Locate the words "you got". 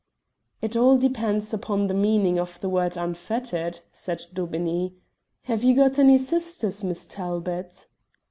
5.63-5.99